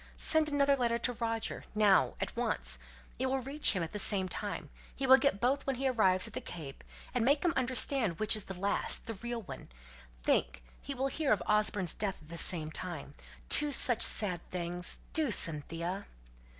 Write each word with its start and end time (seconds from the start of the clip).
"Send 0.17 0.49
another 0.49 0.75
letter 0.75 0.97
to 0.97 1.13
Roger 1.13 1.63
now 1.75 2.15
at 2.19 2.35
once; 2.35 2.79
it 3.19 3.27
will 3.27 3.37
reach 3.39 3.73
him 3.73 3.83
at 3.83 3.93
the 3.93 3.99
same 3.99 4.27
time; 4.27 4.71
he 4.95 5.05
will 5.05 5.17
get 5.19 5.39
both 5.39 5.67
when 5.67 5.75
he 5.75 5.87
arrives 5.87 6.25
at 6.27 6.33
the 6.33 6.41
Cape, 6.41 6.83
and 7.13 7.23
make 7.23 7.45
him 7.45 7.53
understand 7.55 8.17
which 8.17 8.35
is 8.35 8.45
the 8.45 8.59
last 8.59 9.05
the 9.05 9.13
real 9.13 9.43
one. 9.43 9.69
Think! 10.23 10.63
he 10.81 10.95
will 10.95 11.05
hear 11.09 11.31
of 11.31 11.43
Osborne's 11.45 11.93
death 11.93 12.19
at 12.23 12.29
the 12.29 12.39
same 12.39 12.71
time 12.71 13.13
two 13.47 13.71
such 13.71 14.01
sad 14.01 14.41
things! 14.49 15.01
Do, 15.13 15.29
Cynthia!" 15.29 16.07